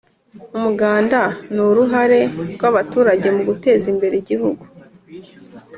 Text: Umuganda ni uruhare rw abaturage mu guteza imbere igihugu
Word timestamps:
Umuganda 0.57 1.19
ni 1.53 1.61
uruhare 1.67 2.19
rw 2.53 2.63
abaturage 2.69 3.27
mu 3.35 3.41
guteza 3.49 3.85
imbere 3.93 4.15
igihugu 4.17 4.63